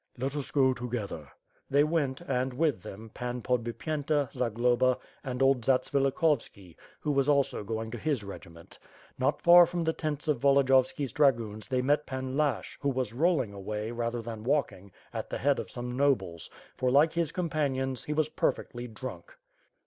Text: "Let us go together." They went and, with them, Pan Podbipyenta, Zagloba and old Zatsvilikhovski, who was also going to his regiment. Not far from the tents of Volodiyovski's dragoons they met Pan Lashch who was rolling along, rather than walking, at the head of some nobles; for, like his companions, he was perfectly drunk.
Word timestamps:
"Let 0.17 0.35
us 0.35 0.49
go 0.49 0.73
together." 0.73 1.31
They 1.69 1.83
went 1.83 2.21
and, 2.21 2.55
with 2.55 2.81
them, 2.81 3.11
Pan 3.13 3.43
Podbipyenta, 3.43 4.31
Zagloba 4.33 4.97
and 5.23 5.43
old 5.43 5.61
Zatsvilikhovski, 5.61 6.75
who 7.01 7.11
was 7.11 7.29
also 7.29 7.63
going 7.63 7.91
to 7.91 7.99
his 7.99 8.23
regiment. 8.23 8.79
Not 9.19 9.43
far 9.43 9.67
from 9.67 9.83
the 9.83 9.93
tents 9.93 10.27
of 10.27 10.39
Volodiyovski's 10.39 11.11
dragoons 11.11 11.67
they 11.67 11.83
met 11.83 12.07
Pan 12.07 12.35
Lashch 12.35 12.79
who 12.81 12.89
was 12.89 13.13
rolling 13.13 13.53
along, 13.53 13.91
rather 13.93 14.23
than 14.23 14.43
walking, 14.43 14.91
at 15.13 15.29
the 15.29 15.37
head 15.37 15.59
of 15.59 15.69
some 15.69 15.95
nobles; 15.95 16.49
for, 16.75 16.89
like 16.89 17.13
his 17.13 17.31
companions, 17.31 18.05
he 18.05 18.13
was 18.13 18.27
perfectly 18.27 18.87
drunk. 18.87 19.37